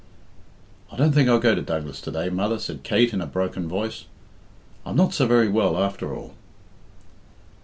[0.91, 3.67] "I don't think I'll go to Douglas to day, mother," said Kate in a broken
[3.67, 4.05] voice.
[4.83, 6.33] "I'm not so very well, after all."